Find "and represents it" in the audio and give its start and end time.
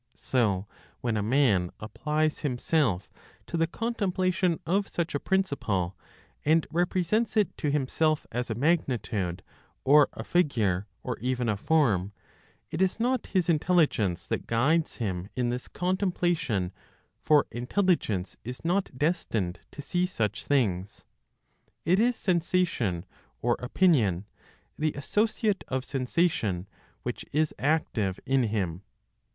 6.43-7.55